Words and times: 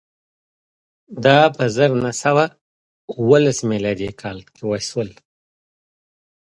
دا 1.25 1.39
په 1.55 1.63
زر 1.75 1.89
نه 2.03 2.11
سوه 2.23 2.45
اوولس 3.13 3.57
میلادي 3.71 4.09
کال 4.21 4.37
کې 4.53 4.61
وشول. 4.71 5.09